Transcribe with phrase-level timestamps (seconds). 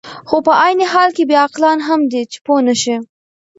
[0.27, 2.95] خو په عین حال کې بې عقلان هم دي، چې پوه نه شي.